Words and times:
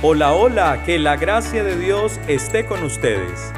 Hola, 0.00 0.32
hola, 0.32 0.84
que 0.86 0.96
la 0.96 1.16
gracia 1.16 1.64
de 1.64 1.76
Dios 1.76 2.20
esté 2.28 2.66
con 2.66 2.84
ustedes. 2.84 3.52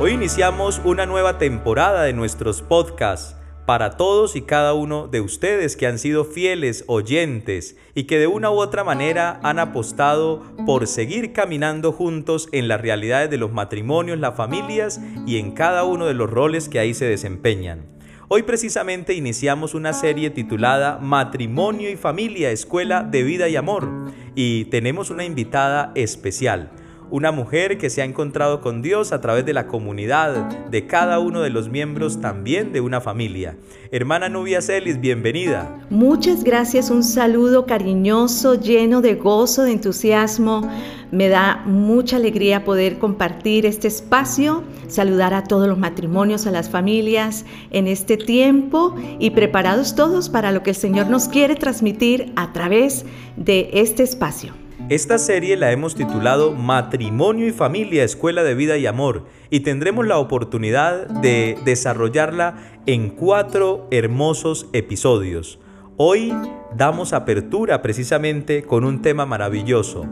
Hoy 0.00 0.10
iniciamos 0.10 0.82
una 0.84 1.06
nueva 1.06 1.38
temporada 1.38 2.02
de 2.02 2.14
nuestros 2.14 2.62
podcasts 2.62 3.36
para 3.64 3.96
todos 3.96 4.34
y 4.34 4.42
cada 4.42 4.74
uno 4.74 5.06
de 5.06 5.20
ustedes 5.20 5.76
que 5.76 5.86
han 5.86 6.00
sido 6.00 6.24
fieles 6.24 6.82
oyentes 6.88 7.76
y 7.94 8.08
que 8.08 8.18
de 8.18 8.26
una 8.26 8.50
u 8.50 8.54
otra 8.54 8.82
manera 8.82 9.38
han 9.44 9.60
apostado 9.60 10.42
por 10.66 10.88
seguir 10.88 11.32
caminando 11.32 11.92
juntos 11.92 12.48
en 12.50 12.66
las 12.66 12.80
realidades 12.80 13.30
de 13.30 13.38
los 13.38 13.52
matrimonios, 13.52 14.18
las 14.18 14.36
familias 14.36 15.00
y 15.28 15.38
en 15.38 15.52
cada 15.52 15.84
uno 15.84 16.06
de 16.06 16.14
los 16.14 16.28
roles 16.28 16.68
que 16.68 16.80
ahí 16.80 16.92
se 16.92 17.04
desempeñan. 17.04 17.99
Hoy 18.32 18.44
precisamente 18.44 19.14
iniciamos 19.14 19.74
una 19.74 19.92
serie 19.92 20.30
titulada 20.30 21.00
Matrimonio 21.02 21.90
y 21.90 21.96
Familia, 21.96 22.52
Escuela 22.52 23.02
de 23.02 23.24
Vida 23.24 23.48
y 23.48 23.56
Amor 23.56 23.90
y 24.36 24.66
tenemos 24.66 25.10
una 25.10 25.24
invitada 25.24 25.90
especial 25.96 26.70
una 27.10 27.32
mujer 27.32 27.76
que 27.76 27.90
se 27.90 28.02
ha 28.02 28.04
encontrado 28.04 28.60
con 28.60 28.82
Dios 28.82 29.12
a 29.12 29.20
través 29.20 29.44
de 29.44 29.52
la 29.52 29.66
comunidad, 29.66 30.48
de 30.70 30.86
cada 30.86 31.18
uno 31.18 31.40
de 31.40 31.50
los 31.50 31.68
miembros 31.68 32.20
también 32.20 32.72
de 32.72 32.80
una 32.80 33.00
familia. 33.00 33.56
Hermana 33.90 34.28
Nubia 34.28 34.62
Celis, 34.62 35.00
bienvenida. 35.00 35.86
Muchas 35.90 36.44
gracias, 36.44 36.90
un 36.90 37.02
saludo 37.02 37.66
cariñoso, 37.66 38.54
lleno 38.54 39.00
de 39.00 39.16
gozo, 39.16 39.64
de 39.64 39.72
entusiasmo. 39.72 40.70
Me 41.10 41.28
da 41.28 41.62
mucha 41.66 42.16
alegría 42.16 42.64
poder 42.64 42.98
compartir 42.98 43.66
este 43.66 43.88
espacio, 43.88 44.62
saludar 44.86 45.34
a 45.34 45.44
todos 45.44 45.66
los 45.66 45.76
matrimonios, 45.76 46.46
a 46.46 46.52
las 46.52 46.70
familias 46.70 47.44
en 47.70 47.88
este 47.88 48.16
tiempo 48.16 48.94
y 49.18 49.30
preparados 49.30 49.96
todos 49.96 50.28
para 50.28 50.52
lo 50.52 50.62
que 50.62 50.70
el 50.70 50.76
Señor 50.76 51.08
nos 51.08 51.26
quiere 51.26 51.56
transmitir 51.56 52.32
a 52.36 52.52
través 52.52 53.04
de 53.36 53.70
este 53.72 54.04
espacio. 54.04 54.52
Esta 54.88 55.18
serie 55.18 55.56
la 55.56 55.72
hemos 55.72 55.94
titulado 55.94 56.52
Matrimonio 56.52 57.46
y 57.46 57.52
Familia, 57.52 58.02
Escuela 58.02 58.42
de 58.42 58.54
Vida 58.54 58.76
y 58.76 58.86
Amor 58.86 59.26
y 59.48 59.60
tendremos 59.60 60.06
la 60.06 60.18
oportunidad 60.18 61.06
de 61.06 61.58
desarrollarla 61.64 62.56
en 62.86 63.10
cuatro 63.10 63.86
hermosos 63.90 64.68
episodios. 64.72 65.60
Hoy 65.96 66.32
damos 66.76 67.12
apertura 67.12 67.82
precisamente 67.82 68.62
con 68.62 68.84
un 68.84 69.02
tema 69.02 69.26
maravilloso, 69.26 70.06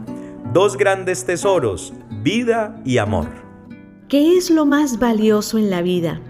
dos 0.53 0.77
grandes 0.77 1.25
tesoros, 1.25 1.93
vida 2.23 2.81
y 2.85 2.97
amor. 2.97 3.27
¿Qué 4.07 4.37
es 4.37 4.49
lo 4.49 4.65
más 4.65 4.99
valioso 4.99 5.57
en 5.57 5.69
la 5.69 5.81
vida? 5.81 6.21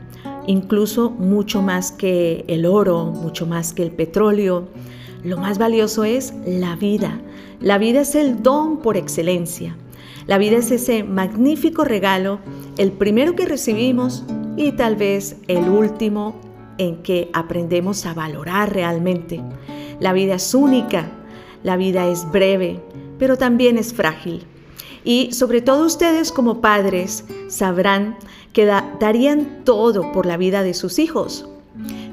Incluso 0.48 1.09
mucho 1.09 1.61
más 1.61 1.92
que 1.92 2.44
el 2.48 2.66
oro, 2.66 3.06
mucho 3.06 3.45
más 3.45 3.73
que 3.73 3.84
el 3.84 3.92
petróleo. 3.92 4.67
Lo 5.23 5.38
más 5.38 5.58
valioso 5.58 6.03
es 6.03 6.34
la 6.45 6.76
vida 6.76 7.20
la 7.61 7.78
vida 7.78 8.02
es 8.02 8.16
el 8.16 8.42
don 8.42 8.78
por 8.78 8.95
excelencia. 8.95 9.76
La 10.28 10.38
vida 10.38 10.58
es 10.58 10.72
ese 10.72 11.04
magnífico 11.04 11.83
regalo, 11.83 12.39
el 12.78 12.94
primero 12.94 13.36
que 13.36 13.45
recibimos 13.45 14.23
y 14.56 14.72
tal 14.72 14.95
vez 14.95 15.36
el 15.50 15.67
último 15.67 16.39
en 16.78 17.04
que 17.04 17.30
aprendemos 17.33 18.06
a 18.06 18.14
valorar 18.14 18.73
realmente. 18.73 19.42
La 20.00 20.14
vida 20.14 20.36
es 20.36 20.54
única, 20.54 21.11
la 21.64 21.76
vida 21.76 22.08
es 22.08 22.31
breve, 22.31 22.80
pero 23.20 23.38
también 23.38 23.78
es 23.78 23.94
frágil. 23.94 24.45
Y 25.03 25.31
sobre 25.34 25.62
todo 25.62 25.86
ustedes 25.86 26.31
como 26.31 26.62
padres 26.62 27.26
sabrán 27.48 28.17
que 28.53 28.66
darían 28.66 29.64
todo 29.64 30.11
por 30.11 30.26
la 30.26 30.38
vida 30.38 30.64
de 30.64 30.73
sus 30.73 30.98
hijos. 30.98 31.48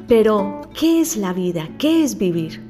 Pero, 0.06 0.60
¿qué 0.78 1.00
es 1.00 1.16
la 1.16 1.32
vida? 1.32 1.68
¿Qué 1.78 2.04
es 2.04 2.18
vivir? 2.18 2.66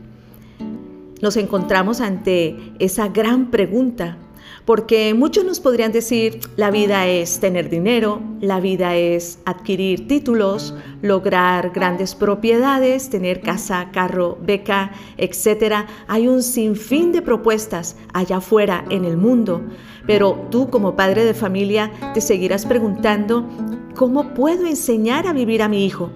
nos 1.20 1.36
encontramos 1.36 2.00
ante 2.00 2.56
esa 2.78 3.08
gran 3.08 3.50
pregunta, 3.50 4.18
porque 4.66 5.14
muchos 5.14 5.44
nos 5.44 5.60
podrían 5.60 5.92
decir, 5.92 6.40
la 6.56 6.72
vida 6.72 7.06
es 7.06 7.38
tener 7.38 7.70
dinero, 7.70 8.20
la 8.40 8.58
vida 8.58 8.96
es 8.96 9.38
adquirir 9.44 10.08
títulos, 10.08 10.74
lograr 11.02 11.70
grandes 11.70 12.16
propiedades, 12.16 13.08
tener 13.08 13.40
casa, 13.40 13.90
carro, 13.92 14.36
beca, 14.42 14.90
etc. 15.16 15.86
Hay 16.08 16.26
un 16.26 16.42
sinfín 16.42 17.12
de 17.12 17.22
propuestas 17.22 17.96
allá 18.12 18.38
afuera 18.38 18.84
en 18.90 19.04
el 19.04 19.16
mundo, 19.16 19.62
pero 20.04 20.48
tú 20.50 20.68
como 20.68 20.96
padre 20.96 21.24
de 21.24 21.34
familia 21.34 21.92
te 22.12 22.20
seguirás 22.20 22.66
preguntando, 22.66 23.48
¿cómo 23.94 24.34
puedo 24.34 24.66
enseñar 24.66 25.28
a 25.28 25.32
vivir 25.32 25.62
a 25.62 25.68
mi 25.68 25.86
hijo? 25.86 26.10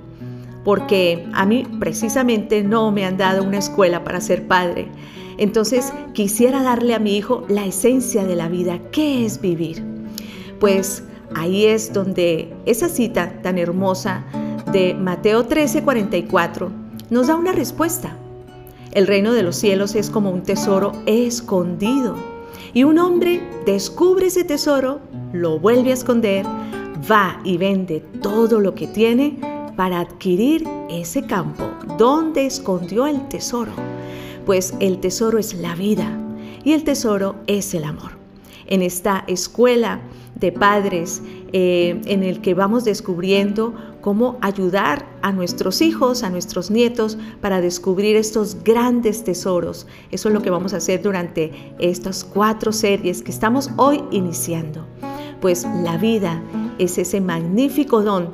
porque 0.65 1.27
a 1.33 1.47
mí 1.47 1.67
precisamente 1.79 2.63
no 2.63 2.93
me 2.93 3.07
han 3.07 3.17
dado 3.17 3.43
una 3.43 3.59
escuela 3.59 4.05
para 4.05 4.21
ser 4.21 4.47
padre. 4.47 4.89
Entonces 5.41 5.93
quisiera 6.13 6.63
darle 6.63 6.95
a 6.95 6.99
mi 6.99 7.17
hijo 7.17 7.45
la 7.49 7.65
esencia 7.65 8.25
de 8.25 8.37
la 8.37 8.49
vida, 8.49 8.79
¿qué 8.93 9.25
es 9.25 9.41
vivir? 9.41 9.83
Pues 10.61 11.03
ahí 11.35 11.65
es 11.65 11.95
donde 11.95 12.53
esa 12.67 12.91
cita 12.91 13.41
tan 13.43 13.57
hermosa 13.57 14.23
de 14.71 14.95
Mateo 14.95 15.49
13:44 15.49 16.71
nos 17.09 17.29
da 17.29 17.37
una 17.37 17.53
respuesta. 17.53 18.15
El 18.93 19.07
reino 19.07 19.33
de 19.33 19.43
los 19.43 19.57
cielos 19.57 19.95
es 19.95 20.11
como 20.11 20.31
un 20.31 20.43
tesoro 20.43 20.93
escondido. 21.07 22.17
Y 22.75 22.85
un 22.85 22.99
hombre 22.99 23.41
descubre 23.65 24.27
ese 24.27 24.45
tesoro, 24.45 25.01
lo 25.33 25.59
vuelve 25.59 25.91
a 25.91 25.95
esconder, 25.95 26.45
va 27.11 27.41
y 27.45 27.57
vende 27.57 28.01
todo 28.21 28.61
lo 28.61 28.75
que 28.75 28.87
tiene 28.87 29.39
para 29.75 30.01
adquirir 30.01 30.69
ese 30.91 31.23
campo 31.23 31.65
donde 31.97 32.45
escondió 32.45 33.07
el 33.07 33.27
tesoro, 33.29 33.73
pues 34.51 34.75
el 34.81 34.99
tesoro 34.99 35.39
es 35.39 35.55
la 35.55 35.77
vida 35.77 36.11
y 36.65 36.73
el 36.73 36.83
tesoro 36.83 37.37
es 37.47 37.73
el 37.73 37.85
amor. 37.85 38.19
En 38.67 38.83
esta 38.83 39.23
escuela 39.29 40.01
de 40.35 40.51
padres 40.51 41.23
eh, 41.53 42.01
en 42.07 42.25
el 42.25 42.41
que 42.41 42.55
vamos 42.55 42.85
descubriendo 42.85 43.77
cómo 44.01 44.39
ayudar 44.41 45.07
a 45.23 45.31
nuestros 45.31 45.81
hijos, 45.81 46.25
a 46.25 46.31
nuestros 46.31 46.69
nietos, 46.69 47.17
para 47.41 47.61
descubrir 47.61 48.17
estos 48.17 48.65
grandes 48.65 49.23
tesoros. 49.23 49.87
Eso 50.11 50.31
es 50.31 50.35
lo 50.35 50.43
que 50.43 50.51
vamos 50.51 50.75
a 50.75 50.79
hacer 50.79 51.01
durante 51.01 51.53
estas 51.79 52.25
cuatro 52.25 52.73
series 52.73 53.23
que 53.23 53.31
estamos 53.31 53.71
hoy 53.77 54.03
iniciando. 54.11 54.85
Pues 55.41 55.65
la 55.85 55.97
vida 55.97 56.43
es 56.81 56.99
ese 56.99 57.21
magnífico 57.21 58.03
don 58.03 58.31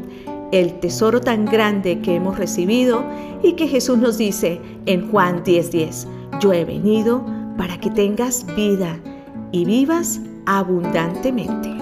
el 0.53 0.79
tesoro 0.81 1.21
tan 1.21 1.45
grande 1.45 2.01
que 2.01 2.17
hemos 2.17 2.39
recibido 2.39 3.05
y 3.43 3.53
que 3.53 3.69
Jesús 3.69 3.99
nos 3.99 4.19
dice 4.19 4.61
en 4.87 5.11
Juan 5.11 5.43
10:10, 5.45 6.07
yo 6.41 6.53
he 6.53 6.65
venido 6.65 7.25
para 7.57 7.79
que 7.79 7.91
tengas 7.91 8.47
vida 8.55 8.99
y 9.53 9.65
vivas 9.65 10.21
abundantemente. 10.47 11.75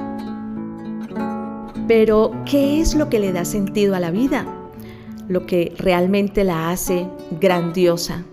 Pero, 1.87 2.33
¿qué 2.47 2.81
es 2.81 2.95
lo 2.95 3.11
que 3.11 3.19
le 3.19 3.33
da 3.33 3.45
sentido 3.45 3.95
a 3.95 4.01
la 4.01 4.11
vida? 4.11 4.47
Lo 5.29 5.45
que 5.47 5.75
realmente 5.79 6.45
la 6.45 6.71
hace 6.71 7.07
grandiosa 7.41 8.25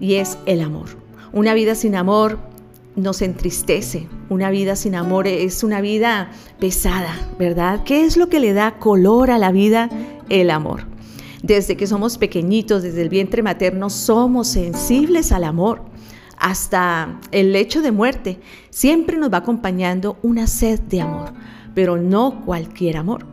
y 0.00 0.14
es 0.14 0.38
el 0.46 0.60
amor. 0.60 0.86
Una 1.32 1.54
vida 1.54 1.74
sin 1.74 1.94
amor 1.94 2.38
nos 2.96 3.22
entristece. 3.22 4.08
Una 4.28 4.50
vida 4.50 4.74
sin 4.74 4.94
amor 4.94 5.28
es 5.28 5.62
una 5.62 5.80
vida 5.80 6.30
pesada, 6.58 7.14
¿verdad? 7.38 7.84
¿Qué 7.84 8.04
es 8.04 8.16
lo 8.16 8.28
que 8.28 8.40
le 8.40 8.54
da 8.54 8.78
color 8.78 9.30
a 9.30 9.38
la 9.38 9.52
vida? 9.52 9.88
El 10.28 10.50
amor. 10.50 10.84
Desde 11.42 11.76
que 11.76 11.86
somos 11.86 12.18
pequeñitos, 12.18 12.82
desde 12.82 13.02
el 13.02 13.08
vientre 13.08 13.42
materno, 13.42 13.90
somos 13.90 14.48
sensibles 14.48 15.30
al 15.30 15.44
amor. 15.44 15.82
Hasta 16.38 17.20
el 17.30 17.52
lecho 17.52 17.82
de 17.82 17.92
muerte, 17.92 18.40
siempre 18.70 19.16
nos 19.16 19.32
va 19.32 19.38
acompañando 19.38 20.18
una 20.22 20.46
sed 20.46 20.80
de 20.80 21.00
amor, 21.02 21.32
pero 21.74 21.96
no 21.96 22.42
cualquier 22.44 22.96
amor. 22.96 23.26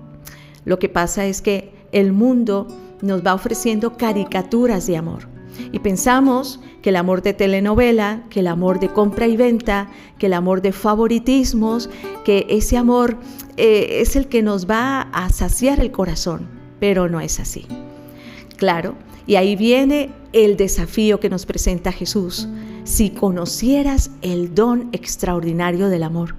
Lo 0.63 0.79
que 0.79 0.89
pasa 0.89 1.25
es 1.25 1.41
que 1.41 1.73
el 1.91 2.13
mundo 2.13 2.67
nos 3.01 3.25
va 3.25 3.33
ofreciendo 3.33 3.97
caricaturas 3.97 4.87
de 4.87 4.95
amor 4.95 5.32
y 5.71 5.79
pensamos 5.79 6.59
que 6.81 6.89
el 6.89 6.95
amor 6.95 7.21
de 7.21 7.33
telenovela, 7.33 8.23
que 8.29 8.41
el 8.41 8.47
amor 8.47 8.79
de 8.79 8.89
compra 8.89 9.27
y 9.27 9.37
venta, 9.37 9.89
que 10.17 10.25
el 10.25 10.33
amor 10.33 10.61
de 10.61 10.71
favoritismos, 10.71 11.89
que 12.25 12.45
ese 12.49 12.77
amor 12.77 13.17
eh, 13.57 14.01
es 14.01 14.15
el 14.15 14.27
que 14.27 14.41
nos 14.41 14.69
va 14.69 15.01
a 15.01 15.29
saciar 15.29 15.79
el 15.79 15.91
corazón, 15.91 16.47
pero 16.79 17.09
no 17.09 17.21
es 17.21 17.39
así. 17.39 17.65
Claro, 18.57 18.95
y 19.25 19.35
ahí 19.35 19.55
viene 19.55 20.11
el 20.33 20.57
desafío 20.57 21.19
que 21.19 21.29
nos 21.29 21.45
presenta 21.45 21.91
Jesús. 21.91 22.47
Si 22.83 23.11
conocieras 23.11 24.11
el 24.21 24.53
don 24.53 24.89
extraordinario 24.91 25.89
del 25.89 26.03
amor, 26.03 26.35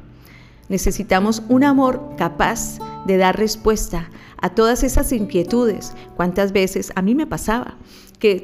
necesitamos 0.69 1.43
un 1.49 1.65
amor 1.65 2.11
capaz 2.17 2.79
de 3.07 3.17
dar 3.17 3.39
respuesta 3.39 4.11
a 4.41 4.51
todas 4.51 4.83
esas 4.83 5.11
inquietudes. 5.13 5.95
¿Cuántas 6.17 6.53
veces 6.53 6.93
a 6.95 7.03
mí 7.03 7.15
me 7.15 7.27
pasaba? 7.27 7.77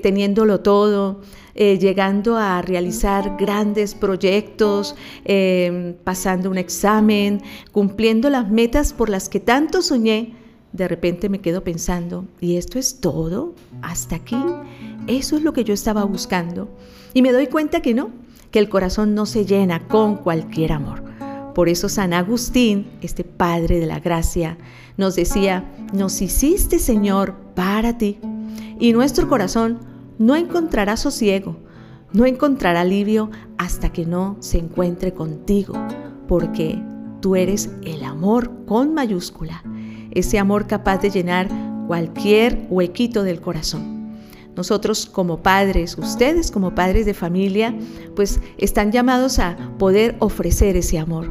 Teniéndolo 0.03 0.61
todo, 0.61 1.21
eh, 1.55 1.79
llegando 1.79 2.37
a 2.37 2.63
realizar 2.63 3.37
grandes 3.39 3.95
proyectos, 3.95 4.95
em, 5.25 5.95
pasando 6.05 6.51
un 6.51 6.59
examen, 6.59 7.43
cumpliendo 7.73 8.31
las 8.31 8.49
metas 8.51 8.93
por 8.93 9.09
las 9.09 9.29
que 9.29 9.41
tanto 9.41 9.83
soñé, 9.83 10.35
de 10.73 10.87
repente 10.87 11.29
me 11.29 11.41
quedo 11.41 11.65
pensando, 11.65 12.27
¿y 12.41 12.57
esto 12.57 12.79
es 12.79 13.01
todo? 13.01 13.55
¿Hasta 13.83 14.17
aquí? 14.17 14.37
Eso 15.09 15.37
es 15.37 15.43
lo 15.43 15.53
que 15.53 15.65
yo 15.65 15.75
estaba 15.75 16.05
buscando. 16.05 16.69
Y 17.13 17.23
me 17.23 17.33
doy 17.33 17.49
cuenta 17.49 17.81
que 17.81 17.95
no, 17.95 18.11
que 18.53 18.61
el 18.61 18.69
corazón 18.69 19.15
no 19.15 19.27
se 19.27 19.45
llena 19.45 19.89
con 19.89 20.17
cualquier 20.17 20.73
amor. 20.73 21.03
Por 21.55 21.69
eso 21.69 21.89
San 21.89 22.13
Agustín, 22.13 22.87
este 23.01 23.25
Padre 23.25 23.81
de 23.81 23.87
la 23.87 23.99
Gracia, 23.99 24.57
nos 24.97 25.17
decía, 25.17 25.65
nos 25.93 26.23
hiciste 26.23 26.79
Señor 26.79 27.35
para 27.55 27.99
ti. 27.99 28.19
Y 28.79 28.93
nuestro 28.93 29.29
corazón 29.29 29.79
no 30.19 30.37
encontrará 30.37 30.97
sosiego, 30.97 31.57
no 32.13 32.27
encontrará 32.27 32.83
alivio 32.83 33.31
hasta 33.59 33.93
que 33.93 34.07
no 34.07 34.37
se 34.41 34.59
encuentre 34.59 35.13
contigo, 35.13 35.75
porque 36.29 36.83
tú 37.21 37.37
eres 37.37 37.71
el 37.83 38.05
amor 38.05 38.51
con 38.67 38.95
mayúscula, 38.95 39.63
ese 40.11 40.39
amor 40.39 40.67
capaz 40.67 40.99
de 40.99 41.11
llenar 41.11 41.49
cualquier 41.87 42.67
huequito 42.71 43.23
del 43.23 43.41
corazón. 43.41 44.15
Nosotros 44.57 45.07
como 45.07 45.43
padres, 45.43 45.97
ustedes 45.97 46.51
como 46.51 46.75
padres 46.75 47.07
de 47.07 47.15
familia, 47.15 47.75
pues 48.15 48.41
están 48.59 48.93
llamados 48.93 49.39
a 49.39 49.57
poder 49.79 50.17
ofrecer 50.19 50.77
ese 50.77 50.99
amor. 50.99 51.31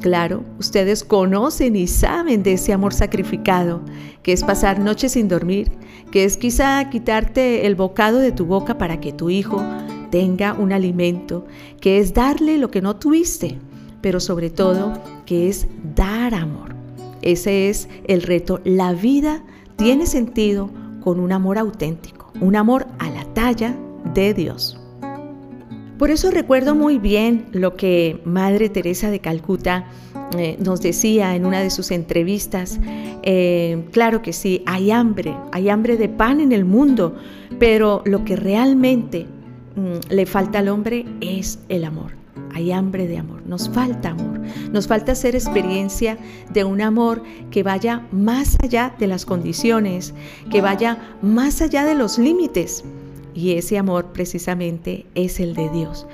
Claro, 0.00 0.44
ustedes 0.58 1.04
conocen 1.04 1.76
y 1.76 1.86
saben 1.86 2.42
de 2.42 2.54
ese 2.54 2.72
amor 2.72 2.94
sacrificado, 2.94 3.82
que 4.22 4.32
es 4.32 4.42
pasar 4.44 4.78
noches 4.78 5.12
sin 5.12 5.28
dormir, 5.28 5.70
que 6.10 6.24
es 6.24 6.36
quizá 6.36 6.88
quitarte 6.90 7.66
el 7.66 7.74
bocado 7.74 8.18
de 8.18 8.32
tu 8.32 8.46
boca 8.46 8.78
para 8.78 9.00
que 9.00 9.12
tu 9.12 9.30
hijo 9.30 9.62
tenga 10.10 10.54
un 10.54 10.72
alimento, 10.72 11.46
que 11.80 11.98
es 11.98 12.14
darle 12.14 12.58
lo 12.58 12.70
que 12.70 12.80
no 12.80 12.96
tuviste, 12.96 13.58
pero 14.00 14.20
sobre 14.20 14.50
todo 14.50 14.94
que 15.26 15.48
es 15.48 15.66
dar 15.94 16.34
amor. 16.34 16.74
Ese 17.22 17.68
es 17.68 17.88
el 18.06 18.22
reto. 18.22 18.60
La 18.64 18.94
vida 18.94 19.42
tiene 19.76 20.06
sentido 20.06 20.70
con 21.02 21.20
un 21.20 21.32
amor 21.32 21.58
auténtico 21.58 22.20
un 22.40 22.56
amor 22.56 22.86
a 22.98 23.10
la 23.10 23.24
talla 23.34 23.76
de 24.14 24.34
Dios. 24.34 24.79
Por 26.00 26.10
eso 26.10 26.30
recuerdo 26.30 26.74
muy 26.74 26.98
bien 26.98 27.44
lo 27.52 27.76
que 27.76 28.22
Madre 28.24 28.70
Teresa 28.70 29.10
de 29.10 29.18
Calcuta 29.18 29.84
eh, 30.38 30.56
nos 30.58 30.80
decía 30.80 31.36
en 31.36 31.44
una 31.44 31.60
de 31.60 31.68
sus 31.68 31.90
entrevistas. 31.90 32.80
Eh, 33.22 33.84
claro 33.92 34.22
que 34.22 34.32
sí, 34.32 34.62
hay 34.64 34.92
hambre, 34.92 35.36
hay 35.52 35.68
hambre 35.68 35.98
de 35.98 36.08
pan 36.08 36.40
en 36.40 36.52
el 36.52 36.64
mundo, 36.64 37.16
pero 37.58 38.00
lo 38.06 38.24
que 38.24 38.34
realmente 38.34 39.26
mm, 39.76 40.14
le 40.14 40.24
falta 40.24 40.60
al 40.60 40.68
hombre 40.68 41.04
es 41.20 41.58
el 41.68 41.84
amor. 41.84 42.12
Hay 42.54 42.72
hambre 42.72 43.06
de 43.06 43.18
amor, 43.18 43.42
nos 43.44 43.68
falta 43.68 44.12
amor, 44.12 44.40
nos 44.72 44.88
falta 44.88 45.12
hacer 45.12 45.34
experiencia 45.34 46.16
de 46.50 46.64
un 46.64 46.80
amor 46.80 47.22
que 47.50 47.62
vaya 47.62 48.06
más 48.10 48.56
allá 48.64 48.94
de 48.98 49.06
las 49.06 49.26
condiciones, 49.26 50.14
que 50.50 50.62
vaya 50.62 50.96
más 51.20 51.60
allá 51.60 51.84
de 51.84 51.94
los 51.94 52.16
límites. 52.16 52.84
Y 53.34 53.52
ese 53.52 53.78
amor 53.78 54.12
precisamente 54.12 55.06
es 55.14 55.40
el 55.40 55.54
de 55.54 55.68
Dios. 55.70 56.06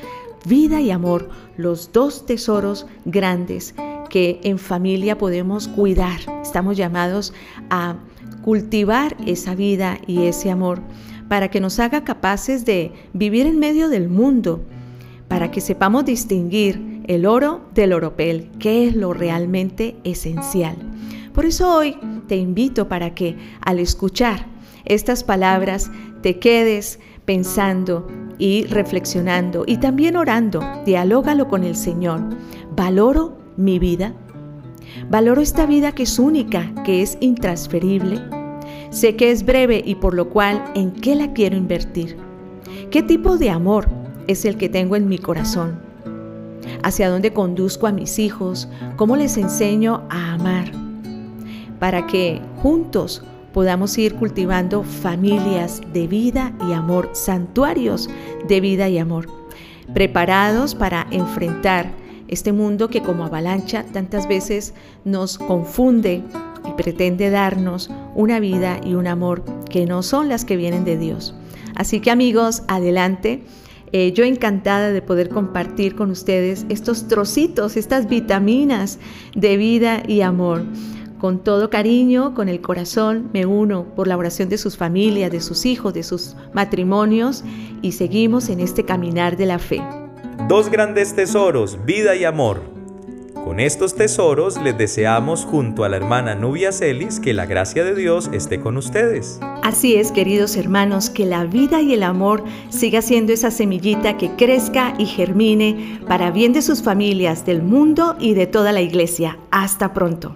Vida 0.46 0.80
y 0.80 0.90
amor, 0.90 1.28
los 1.56 1.92
dos 1.92 2.24
tesoros 2.26 2.86
grandes 3.04 3.74
que 4.08 4.40
en 4.44 4.58
familia 4.58 5.18
podemos 5.18 5.68
cuidar. 5.68 6.20
Estamos 6.42 6.76
llamados 6.76 7.32
a 7.70 7.96
cultivar 8.42 9.16
esa 9.26 9.54
vida 9.54 9.98
y 10.06 10.26
ese 10.26 10.50
amor 10.50 10.80
para 11.28 11.50
que 11.50 11.60
nos 11.60 11.78
haga 11.80 12.04
capaces 12.04 12.64
de 12.64 12.92
vivir 13.12 13.46
en 13.46 13.58
medio 13.58 13.88
del 13.88 14.08
mundo, 14.08 14.62
para 15.28 15.50
que 15.50 15.60
sepamos 15.60 16.04
distinguir 16.04 17.02
el 17.08 17.26
oro 17.26 17.62
del 17.74 17.92
oropel, 17.92 18.50
que 18.58 18.86
es 18.86 18.94
lo 18.94 19.12
realmente 19.12 19.96
esencial. 20.04 20.76
Por 21.32 21.44
eso 21.44 21.74
hoy 21.74 21.96
te 22.28 22.36
invito 22.36 22.88
para 22.88 23.14
que 23.14 23.36
al 23.60 23.78
escuchar 23.78 24.46
estas 24.84 25.24
palabras 25.24 25.90
te 26.22 26.38
quedes 26.38 26.98
pensando 27.26 28.06
y 28.38 28.64
reflexionando 28.64 29.64
y 29.67 29.76
también 29.76 30.17
orando. 30.17 30.62
Dialógalo 30.87 31.49
con 31.49 31.64
el 31.64 31.76
Señor. 31.76 32.23
Valoro 32.75 33.37
mi 33.56 33.78
vida. 33.78 34.14
Valoro 35.11 35.43
esta 35.43 35.67
vida 35.67 35.93
que 35.93 36.05
es 36.05 36.19
única, 36.19 36.73
que 36.84 37.02
es 37.02 37.19
intransferible. 37.20 38.20
Sé 38.90 39.17
que 39.17 39.31
es 39.31 39.44
breve 39.44 39.82
y 39.84 39.96
por 39.96 40.14
lo 40.14 40.31
cual, 40.31 40.64
¿en 40.75 40.93
qué 40.93 41.14
la 41.14 41.34
quiero 41.34 41.56
invertir? 41.56 42.17
¿Qué 42.90 43.02
tipo 43.02 43.37
de 43.37 43.50
amor 43.50 43.88
es 44.26 44.44
el 44.44 44.56
que 44.56 44.69
tengo 44.69 44.96
en 44.96 45.08
mi 45.08 45.19
corazón. 45.19 45.78
Hacia 46.82 47.08
dónde 47.08 47.32
conduzco 47.32 47.87
a 47.87 47.93
mis 47.93 48.19
hijos, 48.19 48.69
cómo 48.96 49.17
les 49.17 49.37
enseño 49.37 50.02
a 50.11 50.34
amar, 50.34 50.70
para 51.78 52.06
que 52.06 52.40
juntos 52.56 53.23
podamos 53.56 53.97
ir 53.97 54.17
cultivando 54.17 54.82
familias 54.82 55.81
de 55.94 56.06
vida 56.06 56.53
y 56.69 56.75
amor, 56.75 57.08
santuarios 57.14 58.11
de 58.47 58.61
vida 58.61 58.91
y 58.91 58.99
amor, 58.99 59.31
preparados 59.94 60.75
para 60.75 61.06
enfrentar 61.11 61.91
este 62.29 62.53
mundo 62.53 62.88
que 62.91 63.00
como 63.00 63.25
avalancha 63.25 63.82
tantas 63.94 64.29
veces 64.29 64.75
nos 65.06 65.38
confunde 65.38 66.23
y 66.69 66.73
pretende 66.76 67.31
darnos 67.31 67.91
una 68.14 68.41
vida 68.41 68.79
y 68.85 68.93
un 68.93 69.06
amor 69.06 69.43
que 69.70 69.87
no 69.87 70.02
son 70.02 70.29
las 70.29 70.44
que 70.44 70.59
vienen 70.59 70.85
de 70.85 70.99
Dios. 70.99 71.35
Así 71.75 72.00
que 72.00 72.11
amigos, 72.11 72.62
adelante 72.69 73.43
eh, 73.91 74.12
yo 74.12 74.25
encantada 74.25 74.93
de 74.93 75.00
poder 75.00 75.31
compartir 75.31 75.97
con 75.97 76.11
ustedes 76.11 76.67
estos 76.69 77.09
trocitos, 77.09 77.79
estas 77.79 78.06
vitaminas 78.06 78.99
de 79.35 79.56
vida 79.56 80.02
y 80.06 80.20
amor. 80.20 80.67
Con 81.18 81.42
todo 81.42 81.70
cariño, 81.70 82.34
con 82.34 82.48
el 82.48 82.60
corazón, 82.60 83.30
me 83.32 83.46
uno 83.46 83.86
por 83.96 84.06
la 84.06 84.16
oración 84.16 84.48
de 84.48 84.58
sus 84.58 84.76
familias, 84.76 85.30
de 85.30 85.40
sus 85.40 85.64
hijos, 85.66 85.94
de 85.94 86.02
sus 86.02 86.36
matrimonios 86.52 87.44
y 87.82 87.92
seguimos 87.92 88.48
en 88.48 88.60
este 88.60 88.84
caminar 88.84 89.36
de 89.36 89.46
la 89.46 89.58
fe. 89.58 89.82
Dos 90.48 90.70
grandes 90.70 91.14
tesoros, 91.14 91.78
vida 91.84 92.14
y 92.16 92.24
amor 92.24 92.76
con 93.46 93.60
estos 93.60 93.94
tesoros 93.94 94.60
les 94.60 94.76
deseamos 94.76 95.44
junto 95.44 95.84
a 95.84 95.88
la 95.88 95.98
hermana 95.98 96.34
Nubia 96.34 96.72
Celis 96.72 97.20
que 97.20 97.32
la 97.32 97.46
gracia 97.46 97.84
de 97.84 97.94
Dios 97.94 98.28
esté 98.32 98.58
con 98.58 98.76
ustedes. 98.76 99.38
Así 99.62 99.94
es, 99.94 100.10
queridos 100.10 100.56
hermanos, 100.56 101.10
que 101.10 101.26
la 101.26 101.44
vida 101.44 101.80
y 101.80 101.94
el 101.94 102.02
amor 102.02 102.42
siga 102.70 103.02
siendo 103.02 103.32
esa 103.32 103.52
semillita 103.52 104.16
que 104.16 104.30
crezca 104.32 104.94
y 104.98 105.06
germine 105.06 106.00
para 106.08 106.32
bien 106.32 106.52
de 106.54 106.60
sus 106.60 106.82
familias, 106.82 107.46
del 107.46 107.62
mundo 107.62 108.16
y 108.18 108.34
de 108.34 108.48
toda 108.48 108.72
la 108.72 108.80
iglesia. 108.80 109.38
Hasta 109.52 109.94
pronto. 109.94 110.34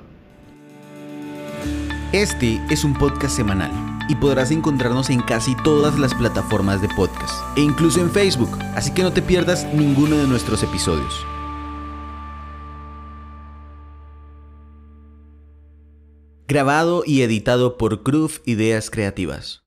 Este 2.13 2.61
es 2.71 2.83
un 2.83 2.95
podcast 2.95 3.37
semanal 3.37 3.71
y 4.09 4.17
podrás 4.17 4.51
encontrarnos 4.51 5.11
en 5.11 5.21
casi 5.21 5.55
todas 5.63 5.97
las 5.97 6.13
plataformas 6.13 6.83
de 6.83 6.89
podcast 6.89 7.33
e 7.57 7.61
incluso 7.61 8.01
en 8.01 8.11
Facebook, 8.11 8.51
así 8.75 8.93
que 8.93 9.05
no 9.05 9.13
te 9.13 9.23
pierdas 9.23 9.65
ninguno 9.73 10.17
de 10.17 10.27
nuestros 10.27 10.65
episodios. 10.65 11.25
grabado 16.49 17.05
y 17.07 17.23
editado 17.23 17.79
por 17.79 18.03
Groove 18.03 18.41
Ideas 18.45 18.91
Creativas. 18.91 19.63